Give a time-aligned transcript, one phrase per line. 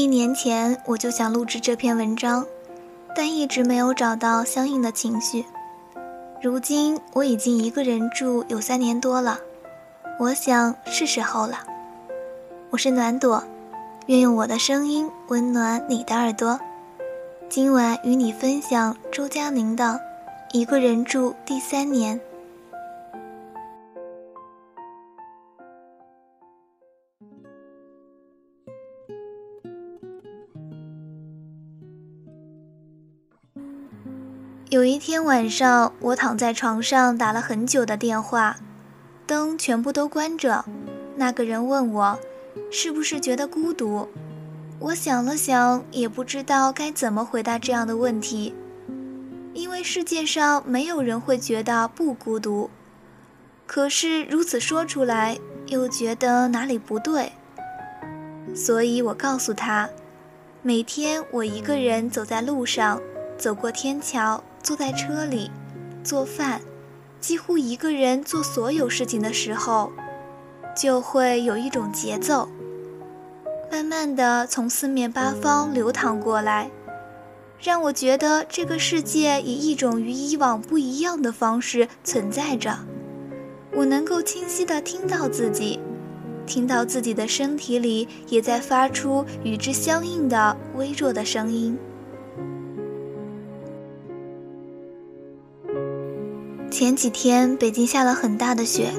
[0.00, 2.46] 一年前我就想录制这篇文章，
[3.14, 5.44] 但一直没有找到相应的情绪。
[6.40, 9.38] 如今我已经一个人住有三年多了，
[10.18, 11.58] 我想是时候了。
[12.70, 13.44] 我是暖朵，
[14.06, 16.58] 愿用我的声音温暖你的耳朵。
[17.50, 19.84] 今晚与你分享周佳宁的
[20.58, 22.18] 《一个人住第三年》。
[34.80, 38.56] 有一天晚上，我躺在床上打了很久的电话，
[39.26, 40.64] 灯全部都关着。
[41.16, 42.18] 那个人问我，
[42.72, 44.08] 是不是觉得孤独？
[44.78, 48.54] 我想了想，也不知道该怎么回答这样的问题，
[49.52, 52.70] 因为世界上没有人会觉得不孤独。
[53.66, 57.32] 可是如此说出来，又觉得哪里不对。
[58.54, 59.90] 所以我告诉他，
[60.62, 62.98] 每天我一个人走在路上，
[63.36, 64.42] 走过天桥。
[64.62, 65.50] 坐在车里，
[66.04, 66.60] 做饭，
[67.20, 69.90] 几乎一个人做所有事情的时候，
[70.76, 72.48] 就会有一种节奏，
[73.70, 76.70] 慢慢的从四面八方流淌过来，
[77.58, 82.78] 让我觉得这个世界以一种与以往不一样的方式存在着。
[83.72, 85.80] 我能够清晰的听到自己，
[86.46, 91.78] 听到自己的身体里也在发出与之相应的微弱的声音。
[96.80, 98.90] 前几天北京下了很大的雪，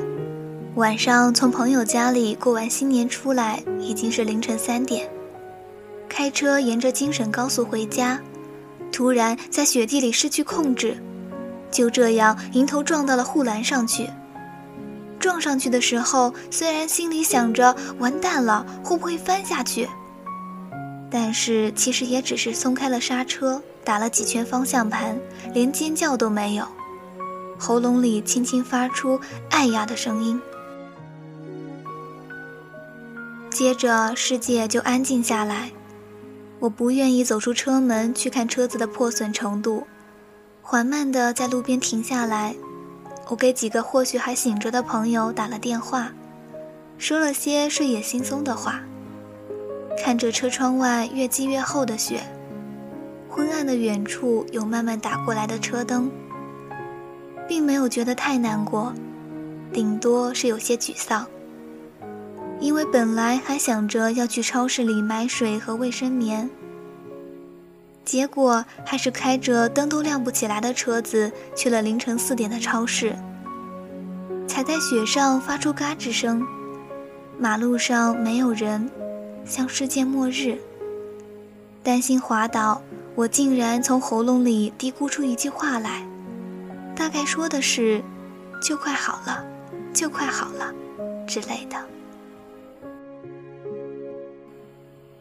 [0.75, 5.09] 晚上从朋友家里过完新年出来，已经是凌晨三点。
[6.07, 8.21] 开车沿着京沈高速回家，
[8.91, 10.95] 突然在雪地里失去控制，
[11.71, 14.07] 就这样迎头撞到了护栏上去。
[15.19, 19.89] 撞上去的时候，虽然心里想着完蛋了，会不会翻下去，
[21.09, 25.19] 但是其实也只是松开了刹车，打了几圈方向盘，
[25.51, 26.67] 连尖叫都没有。
[27.63, 30.41] 喉咙里轻轻发出“哎呀”的声音，
[33.51, 35.69] 接着世界就安静下来。
[36.57, 39.85] 我不愿意走出车门去看车子的破损程度，
[40.63, 42.55] 缓慢地在路边停下来。
[43.27, 46.11] 我给几个或许还醒着的朋友打了电话，
[46.97, 48.81] 说了些睡眼惺忪的话。
[50.03, 52.23] 看着车窗外越积越厚的雪，
[53.29, 56.11] 昏暗的远处有慢慢打过来的车灯。
[57.51, 58.93] 并没有觉得太难过，
[59.73, 61.27] 顶多是有些沮丧。
[62.61, 66.49] 因为本来还想着要去超市里买水和卫生棉，
[68.05, 73.13] 结果还是开着灯都亮不起来的车子去了凌晨四点的超市。
[74.47, 76.47] 踩在雪上发出嘎吱声，
[77.37, 78.89] 马路上没有人，
[79.43, 80.57] 像世界末日。
[81.83, 82.81] 担心滑倒，
[83.13, 86.07] 我竟然从喉咙里嘀咕出一句话来。
[87.01, 87.99] 大概说的是
[88.61, 89.43] “就快好了，
[89.91, 90.71] 就快好了”
[91.27, 91.75] 之类的。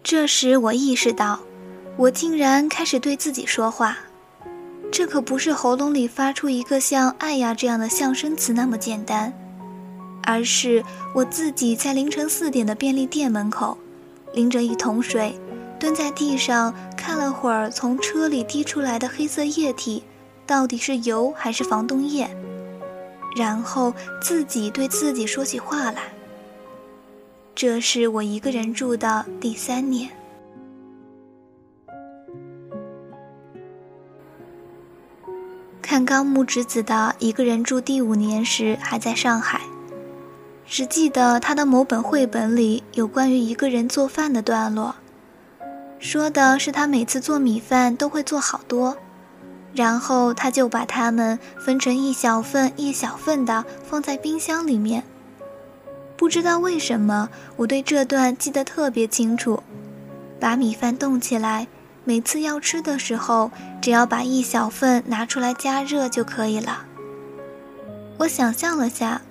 [0.02, 1.40] 这时我意识到，
[1.96, 3.96] 我竟然开始对自己说话，
[4.92, 9.32] 这可不是喉咙里发出一个像“爱呀”这样的象声词那么简单，
[10.24, 13.78] 而是我自己在凌晨四点的便利店门口，
[14.34, 15.34] 拎着一桶水，
[15.78, 20.04] 蹲在地上看了会儿从车里滴出来的黑色液体。
[20.50, 22.28] 到底是油还是防冻液？
[23.36, 26.02] 然后自己对自己说起话来。
[27.54, 30.10] 这是我一个人住的第三年。
[35.80, 39.60] 看高木直子的一个人住第五年时，还在上海，
[40.66, 44.96] 只记得他的某本绘本里有关于一个人做饭的段落，
[46.00, 48.96] 说的是他每次做米饭都会做好多。
[49.74, 55.04] 然后他就把它们分成一小份一小份的放在冰箱里面。
[56.16, 59.62] 不知道为什么，我对这段记得特别清楚。
[60.38, 61.66] 把米饭冻起来，
[62.04, 63.50] 每次要吃的时候，
[63.80, 66.84] 只要把一小份拿出来加热就可以了。
[68.18, 69.22] 我想象了下，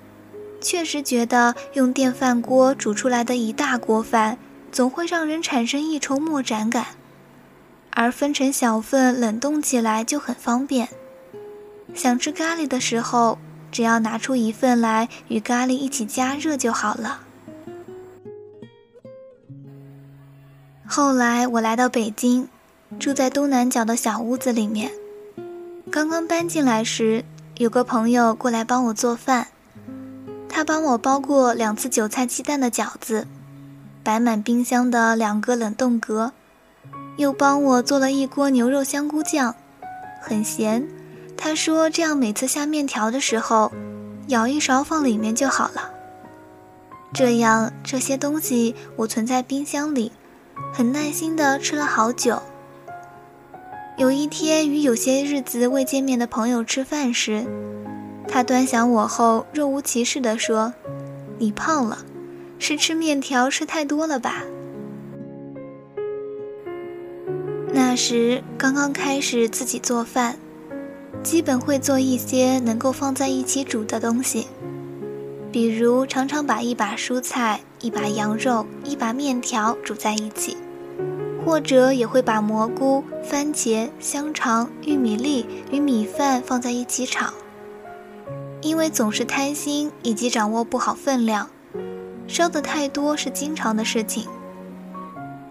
[0.60, 4.38] 确实觉得用电饭锅煮出来的一大锅饭，
[4.72, 6.86] 总会让人产生一筹莫展感。
[7.92, 10.88] 而分成小份冷冻起来就很方便，
[11.94, 13.38] 想吃咖喱的时候，
[13.70, 17.20] 只要拿出一份来与咖喱一起加热就好了。
[20.86, 22.48] 后来我来到北京，
[22.98, 24.90] 住在东南角的小屋子里面。
[25.90, 27.24] 刚刚搬进来时，
[27.58, 29.48] 有个朋友过来帮我做饭，
[30.48, 33.26] 他帮我包过两次韭菜鸡蛋的饺子，
[34.02, 36.32] 摆满冰箱的两个冷冻格。
[37.20, 39.54] 又帮我做了一锅牛肉香菇酱，
[40.22, 40.88] 很咸。
[41.36, 43.70] 他说这样每次下面条的时候，
[44.28, 45.90] 舀一勺放里面就好了。
[47.12, 50.12] 这样这些东西我存在冰箱里，
[50.72, 52.42] 很耐心的吃了好久。
[53.98, 57.44] 有一天与有些日子未见面的朋友吃饭时，
[58.26, 60.72] 他端详我后若无其事地说
[61.38, 61.98] ：“你胖了，
[62.58, 64.42] 是吃面条吃太多了吧？”
[67.82, 70.36] 那时刚刚开始自己做饭，
[71.22, 74.46] 基本会做一些能够放在一起煮的东西，
[75.50, 80.58] 比如常常把一把蔬菜、一把羊肉、一把面条煮在一起，
[81.42, 87.32] 或者也会把蘑菇、番茄、香肠、玉米粒与米饭放在一起炒。
[88.60, 91.48] 因为总是贪心以及掌握不好分量，
[92.28, 94.28] 烧的太多是经常的事情。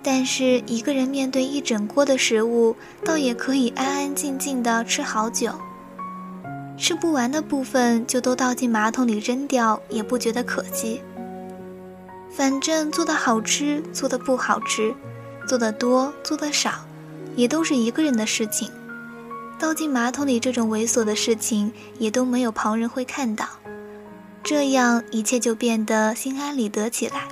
[0.01, 5.51] 但是一个人面对一整锅的食物，倒也可以安安静静的吃好久。
[6.77, 11.01] 吃不完的部分就都倒进马桶里扔掉，也不觉得可惜。
[12.31, 14.93] 反正做的好吃，做的不好吃，
[15.45, 16.71] 做的多，做的少，
[17.35, 18.71] 也都是一个人的事情。
[19.59, 23.45] 倒进马桶里这种猥琐的事情，也都没有旁人会看到，
[24.41, 27.27] 这样一切就变得心安理得起来。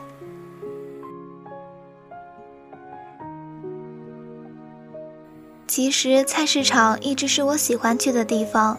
[5.77, 8.75] 其实菜市场一直是我喜欢去的地方，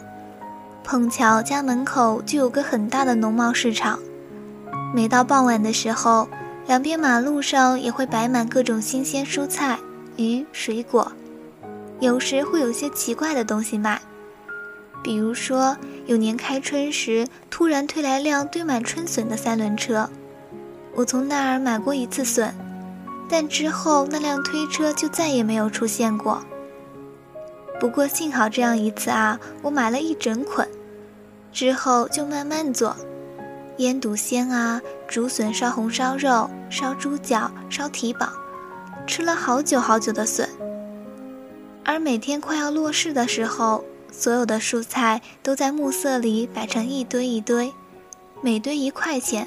[0.82, 4.00] 碰巧家门口就有个很大的农贸市场。
[4.92, 6.28] 每到傍晚的时候，
[6.66, 9.78] 两边马路上也会摆满各种新鲜蔬菜、
[10.16, 11.12] 鱼、水果，
[12.00, 14.02] 有时会有些奇怪的东西卖。
[15.00, 20.10] 比如说，有年开春时，突然推来辆堆满春笋的三轮车，
[20.96, 22.52] 我从那儿买过一次笋，
[23.30, 26.42] 但之后那辆推车就再也没有出现过。
[27.80, 30.68] 不过幸好这样一次啊，我买了一整捆，
[31.52, 32.96] 之后就慢慢做，
[33.76, 38.32] 腌笃鲜啊，竹笋烧红烧肉，烧猪脚，烧蹄膀，
[39.06, 40.48] 吃了好久好久的笋。
[41.84, 47.72] 而每天快要落市的时候，所有的蔬菜都在暮色里摆成一堆一堆，
[48.42, 49.46] 每堆一块钱，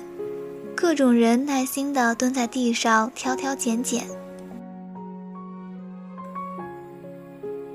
[0.74, 4.07] 各种人耐心地蹲在地上挑挑拣拣。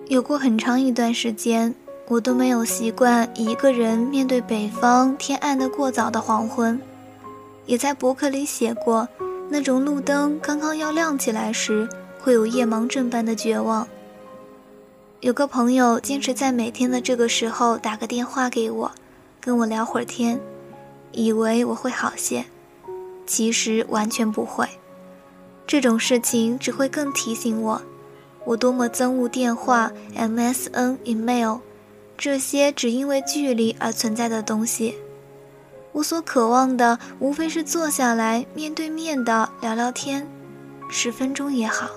[0.08, 1.74] 有过很长一段时间，
[2.06, 6.80] 我都没有习惯一个人面对北方天暗的过早的黄昏，
[7.66, 9.08] 也在博客里写过，
[9.48, 11.88] 那种路灯刚刚要亮起来时，
[12.20, 13.88] 会有夜盲症般的绝望。
[15.20, 18.92] 有个朋友坚持在每天的这个时候打个电话给我，
[19.40, 20.38] 跟我聊会儿天，
[21.10, 22.44] 以为我会好些，
[23.26, 24.68] 其实完全不会。
[25.66, 27.82] 这种事情只会更提醒我。
[28.46, 31.58] 我多么憎恶电话、MSN、email，
[32.16, 34.94] 这些只因为距离而存在的东西。
[35.90, 40.28] 我所渴望的，无非是坐下来面对面的聊聊天，
[40.88, 41.90] 十分钟也好。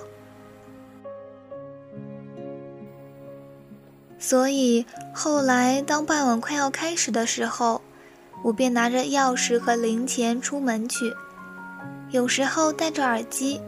[4.18, 7.80] 所以后来，当傍晚快要开始的时候，
[8.42, 11.14] 我便拿着钥匙和零钱出门去，
[12.10, 13.60] 有时候戴着耳机。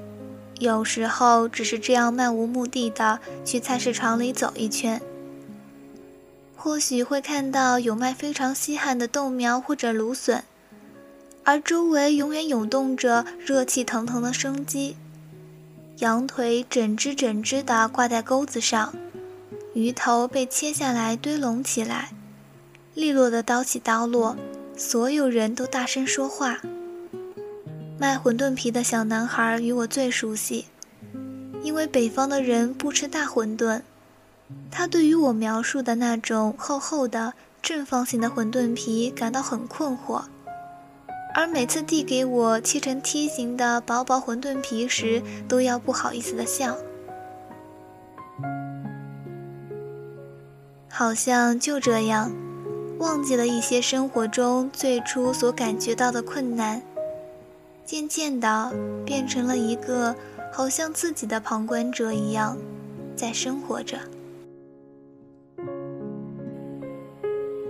[0.63, 5.03] 有时候只是这样漫无目的的去菜市场里走一圈，
[6.55, 10.45] 或许会看到有卖非常稀罕的豆苗或者芦笋，
[11.43, 14.97] 而周围永远涌动着热气腾腾的生机。
[15.99, 18.95] 羊腿整只整只的挂在钩子上，
[19.75, 22.11] 鱼头被切下来堆拢起来，
[22.95, 24.37] 利落的刀起刀落，
[24.77, 26.61] 所有人都大声说话。
[28.03, 30.67] 卖馄饨皮的小男孩与我最熟悉，
[31.63, 33.83] 因为北方的人不吃大馄饨。
[34.73, 37.33] 他对于我描述的那种厚厚的
[37.63, 40.25] 正方形的馄饨皮感到很困惑，
[41.33, 46.77] 而每次递给我切成梯形的薄薄馄饨皮时，都要不好意思的笑。
[50.89, 52.33] 好像就这样，
[52.99, 56.83] 忘记了一些生活中最初所感觉到的困难。
[57.85, 58.73] 渐渐的，
[59.05, 60.15] 变成了一个
[60.53, 62.57] 好像自己的旁观者一样，
[63.15, 63.99] 在生活着。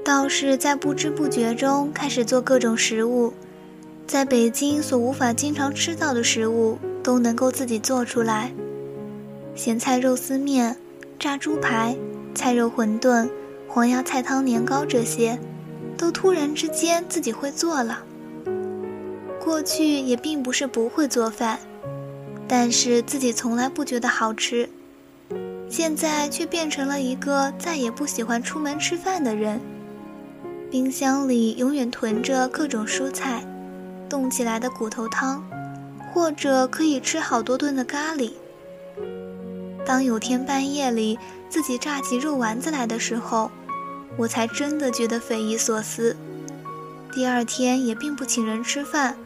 [0.04, 3.32] 倒是在不知不觉中开始做各种食物，
[4.06, 8.52] 在北京所无法经常吃到的食物都能够自己做出来。
[9.54, 10.76] 咸菜肉丝面、
[11.18, 11.96] 炸猪排、
[12.34, 13.28] 菜肉馄饨、
[13.68, 15.38] 黄芽菜汤年糕这些，
[15.96, 18.04] 都突然之间自己会做了。
[19.42, 21.58] 过去也并不是不会做饭，
[22.46, 24.68] 但是自己从来不觉得好吃，
[25.68, 29.60] 现在却变成了一个再也不喜欢出门吃饭的人。
[30.70, 33.44] 冰箱里永远囤着各种蔬菜，
[34.08, 35.44] 冻起来的骨头汤，
[36.14, 38.30] 或者可以吃好多顿的咖喱。
[39.84, 41.18] 当有天半夜里
[41.50, 43.50] 自己炸起肉丸子来的时候，
[44.16, 46.16] 我才真的觉得匪夷所思。
[47.12, 49.16] 第二天也并不请人吃饭，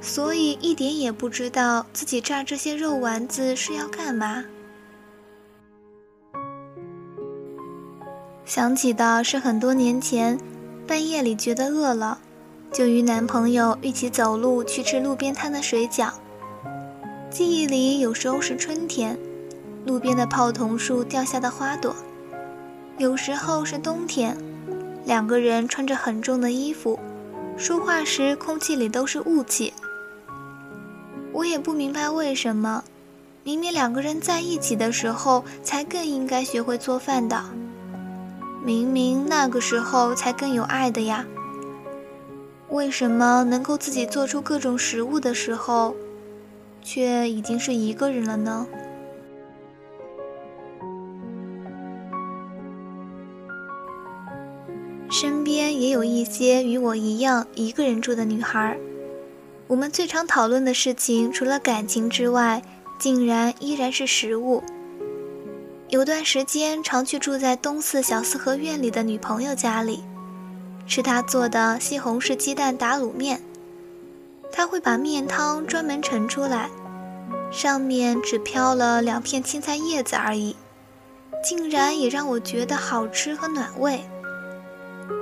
[0.00, 4.44] 所以一点也不知道自己炸这些肉丸子是要干嘛。
[8.44, 10.38] 想起的是很多年前，
[10.86, 12.18] 半夜里觉得饿了，
[12.72, 16.10] 就与男朋友一起走路去吃路边摊的水饺。
[17.30, 19.18] 记忆里有时候是春天。
[19.86, 21.94] 路边的泡桐树掉下的花朵，
[22.98, 24.36] 有时候是冬天，
[25.06, 26.98] 两个人穿着很重的衣服，
[27.56, 29.72] 说话时空气里都是雾气。
[31.38, 32.82] 我也不明白为什么，
[33.44, 37.44] 明明两个人在一起的时候才更应该学会做饭的，
[38.64, 41.24] 明明那个时候才更有爱的呀。
[42.70, 45.94] 为什么能够自己做出各种食物的时候，
[46.82, 48.66] 却已经是一个人了呢？
[55.08, 58.76] 身边也有一些与我一样一个人住的女孩，
[59.68, 62.62] 我们最常讨论的事情除了感情之外，
[62.98, 64.64] 竟然依然是食物。
[65.90, 70.02] 有段时间常去住在东四小四合院里的女朋友家里，
[70.86, 73.42] 吃她做的西红柿鸡蛋打卤面。
[74.50, 76.70] 她会把面汤专门盛出来，
[77.52, 80.56] 上面只飘了两片青菜叶子而已，
[81.44, 84.00] 竟然也让我觉得好吃和暖胃。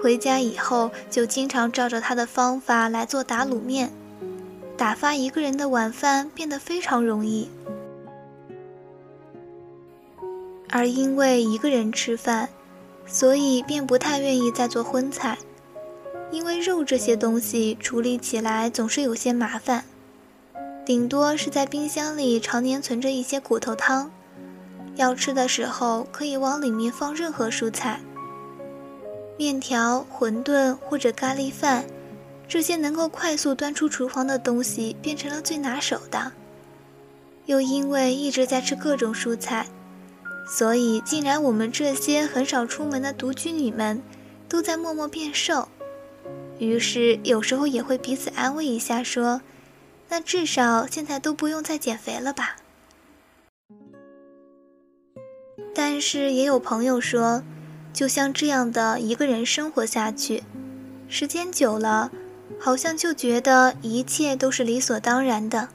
[0.00, 3.92] 回家以后，就经常照着他的方法来做打卤面，
[4.76, 7.48] 打发一个人的晚饭变得非常容易。
[10.68, 12.48] 而因为一个人吃饭，
[13.06, 15.38] 所以便不太愿意再做荤菜，
[16.30, 19.84] 因为肉这些东西处理起来总是有些麻烦，
[20.84, 24.10] 顶多是在冰箱里常年存着一些骨头汤，
[24.96, 28.00] 要吃的时候可以往里面放任何蔬菜。
[29.38, 31.84] 面条、馄饨或者咖喱饭，
[32.48, 36.32] 这些能够快速端出厨房的东西变成了最拿手的。
[37.46, 39.66] 又因为一直在吃各种蔬菜，
[40.48, 44.02] 所以竟然我们这些很少出门的独居女们，
[44.48, 45.68] 都在默默变瘦。
[46.58, 49.42] 于是有时候也会彼此安慰一下，说
[50.08, 52.56] ：“那至少现在都不用再减肥了吧？”
[55.74, 57.42] 但是也有朋友说。
[57.92, 60.42] 就像这样的一个人生活下去，
[61.08, 62.12] 时间久了，
[62.58, 65.68] 好像就觉得一切都是理所当然的。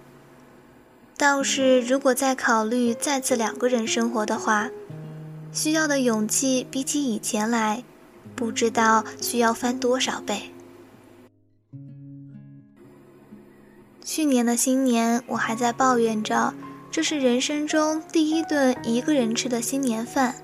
[1.17, 4.69] 倒是如果再考虑再次两个人生活的话，
[5.53, 7.83] 需要的勇气比起以前来，
[8.35, 10.51] 不知道需要翻多少倍。
[14.03, 16.53] 去年的新年，我还在抱怨着，
[16.89, 20.35] 这是人生中第一顿一个人吃的新年饭。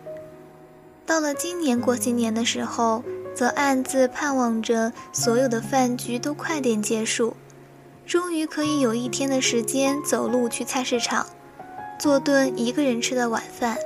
[1.06, 3.04] 到了今年过新年的时候，
[3.38, 7.36] 则暗自盼望着所有的饭局都快点结束，
[8.04, 11.28] 终于可以有一天的时间走路去菜市场，
[12.00, 13.78] 做顿一个人吃的晚饭。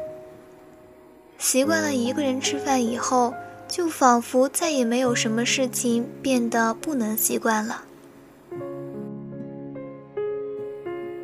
[1.37, 3.33] 习惯了一个人吃饭以后，
[3.67, 7.83] 就仿佛再也没有什么事情变得不能习惯了。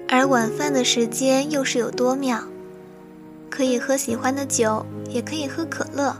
[0.09, 2.43] 而晚饭的时间又是有多妙？
[3.49, 6.13] 可以喝喜欢的酒，也可以喝可乐，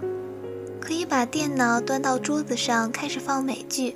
[0.88, 3.94] 可以把电脑端到桌子上开始放美剧，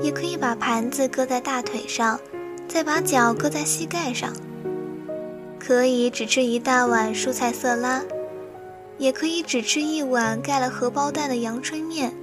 [0.00, 2.18] 也可以把盘子搁在大腿上，
[2.66, 4.32] 再把脚搁在膝盖上。
[5.58, 8.02] 可以只吃一大碗蔬菜色拉，
[8.96, 12.14] 也可以只吃一碗盖了荷包蛋的阳春面。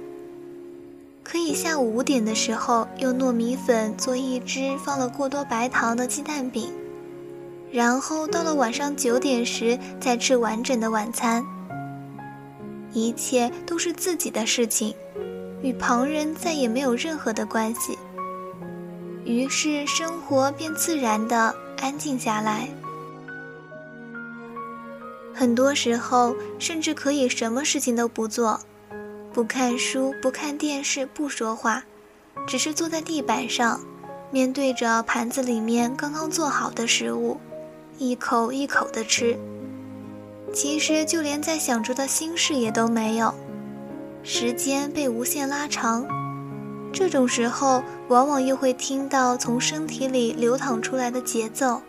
[1.22, 6.72] 可以下午五点的时候用糯米粉做一只放了过多白糖的鸡蛋饼。
[7.70, 11.46] 然后到了晚上九点时再吃完整的晚餐。
[12.96, 14.94] 一切都是自己的事情，
[15.60, 17.98] 与旁人再也没有任何的关系。
[19.22, 22.66] 于是生活便自然的安静下来。
[25.34, 28.58] 很多时候甚至可以什么事情都不做，
[29.30, 31.84] 不看书，不看电视，不说话，
[32.46, 33.78] 只是坐在地板上，
[34.30, 37.38] 面对着盘子里面刚刚做好的食物。
[37.98, 39.36] 一口一口的吃，
[40.52, 43.34] 其实就连在想着的心事也都没有，
[44.22, 46.06] 时间被无限拉长。
[46.92, 51.82] 这种时候，往往又会听到从身体里流淌出来的节奏，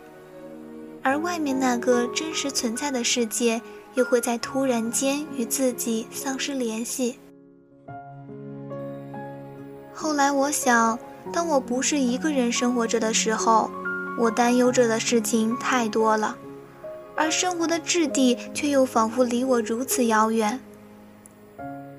[1.02, 3.62] 而外面那个真实存在的世界，
[3.94, 7.18] 又会在突然间与自己丧失联系。
[9.94, 10.98] 后来我想，
[11.32, 13.70] 当我不是一个人生活着的时候，
[14.18, 16.36] 我担忧着的事情太多了，
[17.18, 20.60] 而生活的质地却又仿佛离我如此遥远。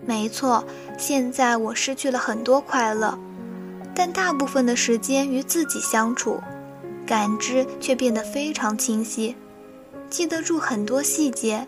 [0.06, 0.64] 没错，
[0.98, 3.20] 现在我失去了很多快乐，
[3.94, 6.42] 但大部分的时间与自己相处。
[7.06, 9.36] 感知却变得非常清晰，
[10.12, 11.68] 记得住很多细节，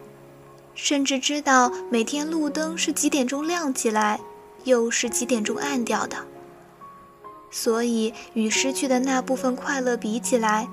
[0.75, 4.19] 甚至知道每天路灯是几点钟亮起来，
[4.65, 6.15] 又是几点钟暗掉的。
[7.49, 10.67] 所以与失去的那部分快乐比起来，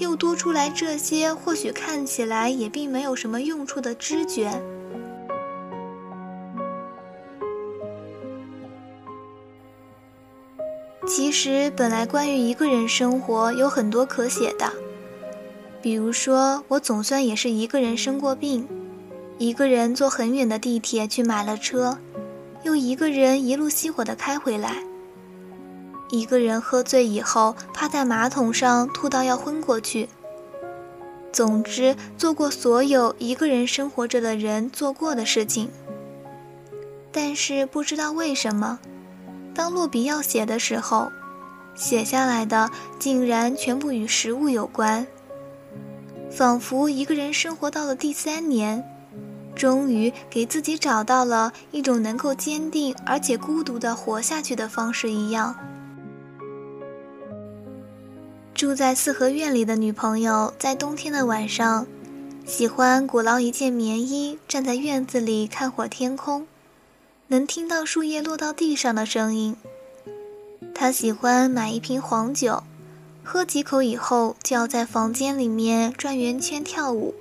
[0.00, 4.50] 又多出来这些或许看起来也并没有什么用处的知觉。
[11.06, 14.72] 其实，本来关于一个人生活有很多可写的，
[15.82, 18.66] 比如说，我总算也是一个人生过病，
[19.36, 21.98] 一个人坐很远的地铁去买了车，
[22.62, 24.76] 又一个人一路熄火的开回来，
[26.10, 30.08] 一个人喝醉以后趴在马桶上吐到要昏过去。
[31.32, 35.70] 总之，做过所有一个人生活着的人做过的事情。
[37.12, 38.78] 但是不知道为什么。
[39.54, 41.10] 当落笔要写的时候，
[41.74, 45.06] 写下来的竟然全部与食物有关。
[46.30, 48.82] 仿佛一个人生活到了第三年，
[49.54, 55.54] 终于给自己找到了一种能够坚定而且孤独的活下去的方式一样。
[58.60, 61.86] 住在四合院里的女朋友，在冬天的晚上，
[62.44, 66.46] 喜欢裹牢一件棉衣，站在院子里看会天空。
[67.28, 69.56] 能听到树叶落到地上的声音。
[70.74, 72.62] 他喜欢买一瓶黄酒，
[73.24, 77.14] 喝几口以后就要在房间里面转圆圈跳舞。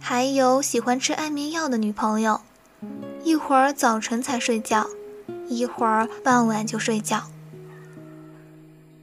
[0.00, 2.40] 还有喜欢吃安眠药的女朋友，
[3.22, 4.88] 一会儿早晨才睡觉，
[5.46, 7.22] 一会儿傍晚就睡觉。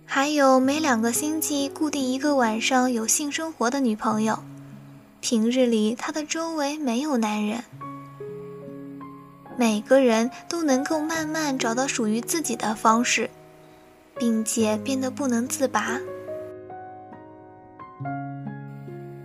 [0.05, 4.39] 还有每两个星期固定一个晚上有性生活的女朋友，
[5.19, 7.63] 平日里她的周围没有男人。
[9.57, 13.29] 每个人都能够慢慢找到属于自己的方式，
[14.17, 15.99] 并且变得不能自拔。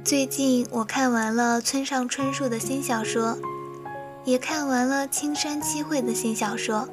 [0.03, 3.39] 最近我看完了村上春树的新小说，
[4.25, 6.89] 也看完了青山七惠的新小说。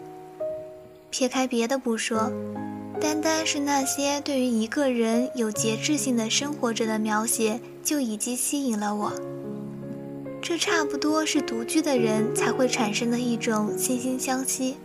[1.10, 2.32] 撇开别的不说，
[3.00, 9.12] 单单是那些对于一个人有节制性的生活者的描写，就已经吸引了我。
[10.42, 14.78] 这差不多是独居的人才会产生的一种惺惺相惜。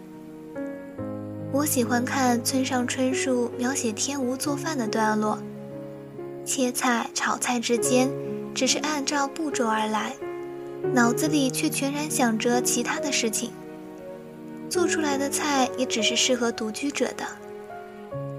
[1.52, 5.38] 我喜欢看村上春树描写天无做饭的段落，
[6.44, 8.10] 切菜、炒菜之间，
[8.54, 10.14] 只是按照步骤而来，
[10.92, 13.50] 脑子里却全然想着其他的事情。
[14.68, 17.26] 做出来的菜也只是适合独居者的，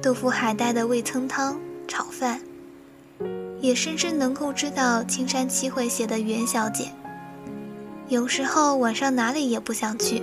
[0.03, 2.41] 豆腐海带的味噌汤、炒饭，
[3.61, 6.91] 也深深能够知道青山七惠写的袁小姐。
[8.09, 10.21] 有时候晚上哪里也不想去，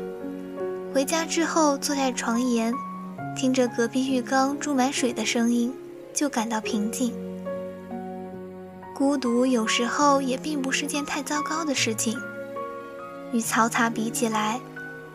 [0.92, 2.74] 回家之后坐在床沿，
[3.34, 5.72] 听着隔壁浴缸注满水的声音，
[6.12, 7.14] 就感到平静。
[8.94, 12.20] 孤独有时候也并不是件太糟糕的事情，
[13.32, 14.60] 与嘈杂比起来，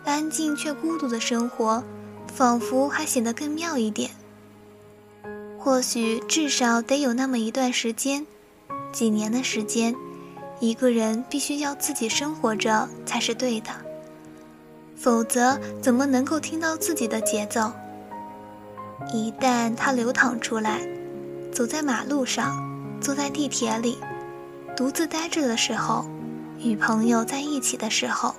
[0.05, 1.83] 安静却孤独的生活，
[2.33, 4.09] 仿佛还显得更妙一点。
[5.65, 8.23] 或许至少得有那么一段时间，
[8.91, 9.95] 几年的时间。
[10.59, 13.71] 一个人必须要自己生活着才是对的，
[14.95, 17.71] 否则怎么能够听到自己的节奏？
[19.11, 20.87] 一旦它流淌出来，
[21.51, 22.63] 走在马路上，
[23.01, 23.97] 坐在地铁里，
[24.77, 26.05] 独自呆着的时候，
[26.59, 28.35] 与朋友在一起的时候，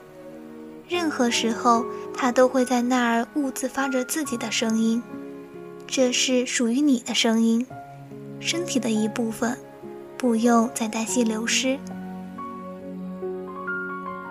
[0.88, 1.84] 任何时候，
[2.16, 5.02] 它都会在那儿兀自发着自己的声音。
[5.86, 7.66] 这是属于你的声音，
[8.38, 9.56] 身体的一部分，
[10.18, 11.78] 不用再担心流失。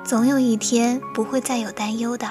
[0.03, 2.29] 总有一天不会再有担忧的。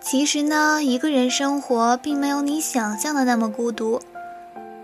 [0.00, 4.00] 其实呢，一个人生活并没有你想象的那么孤独。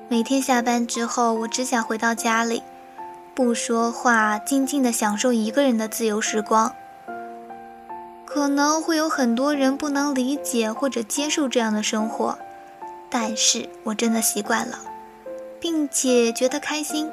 [0.09, 2.63] 每天下班之后，我只想回到家里，
[3.35, 6.75] 不说话，静静的享受一个人的自由时光。
[8.27, 12.39] 可能会有很多人不能理解或者接受这样的生活，
[13.09, 14.79] 但是我真的习惯了，
[15.59, 17.11] 并且觉得开心。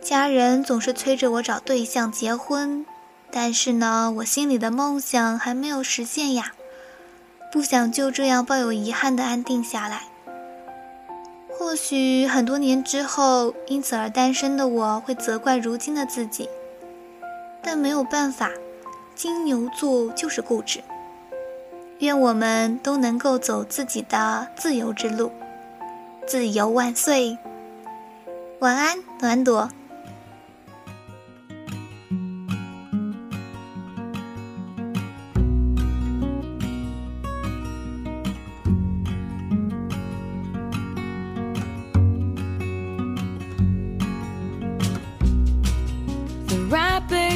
[0.00, 2.86] 家人总是催着我找对象结婚，
[3.30, 6.52] 但是呢，我心里的梦想还没有实现呀，
[7.52, 10.04] 不想就这样抱有遗憾的安定下来。
[11.62, 16.50] 或许很多年之后，因此而单身的我会责怪如今的自己，
[17.62, 18.50] 但没有办法，
[19.14, 20.82] 金牛座就是固执。
[22.00, 25.30] 愿我们都能够走自己的自由之路，
[26.26, 27.38] 自由万岁！
[28.58, 29.70] 晚安，暖朵。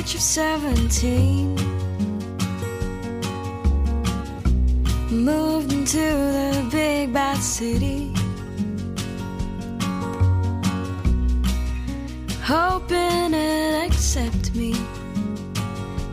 [0.07, 1.57] Age of 17
[5.11, 8.13] Moved into the big bad city.
[12.43, 14.75] Hoping it'd accept me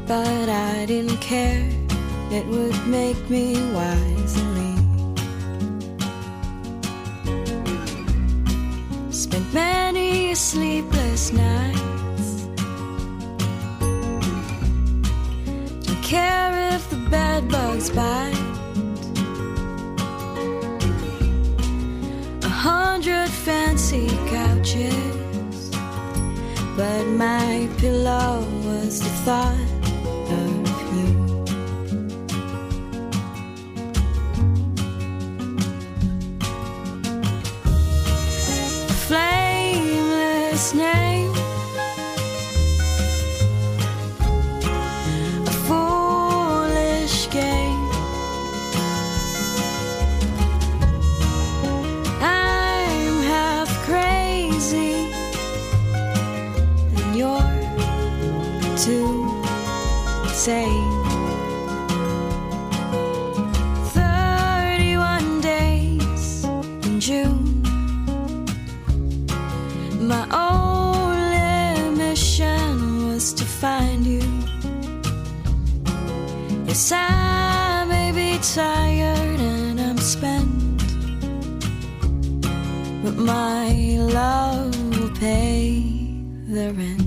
[0.07, 1.69] But I didn't care.
[2.31, 4.81] It would make me wise and lean
[9.11, 11.82] Spent many sleepless nights
[16.13, 18.37] care if the bed bugs bite.
[22.43, 25.71] A hundred fancy couches,
[26.77, 29.72] but my pillow was the thought
[60.43, 60.67] say.
[63.93, 66.43] 31 days
[66.85, 67.63] in June.
[70.01, 74.27] My only mission was to find you.
[76.67, 80.51] Yes, I may be tired and I'm spent
[83.01, 83.71] But my
[84.19, 85.85] love will pay
[86.49, 87.02] the rent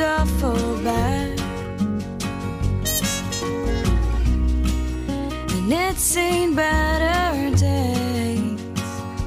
[0.00, 1.38] duffel bag.
[5.50, 8.60] And it's seen better days,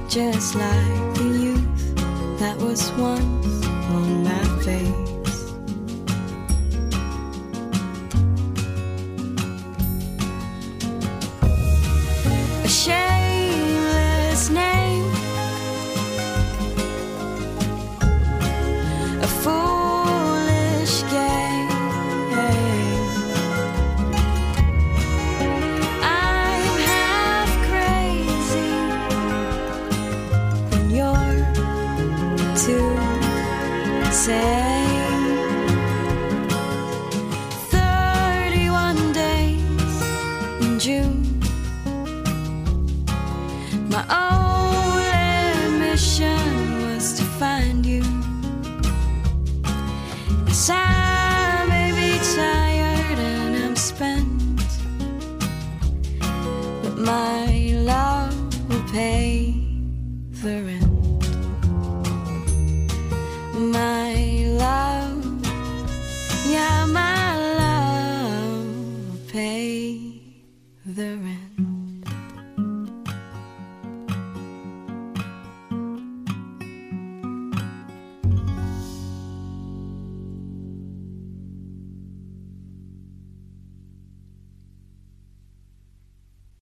[0.09, 3.32] just like the youth that was once
[43.93, 44.32] my own.